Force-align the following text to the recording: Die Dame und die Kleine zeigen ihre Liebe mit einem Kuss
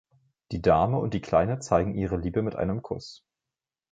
Die 0.51 0.63
Dame 0.63 0.97
und 0.97 1.13
die 1.13 1.21
Kleine 1.21 1.59
zeigen 1.59 1.93
ihre 1.93 2.17
Liebe 2.17 2.41
mit 2.41 2.55
einem 2.55 2.81
Kuss 2.81 3.23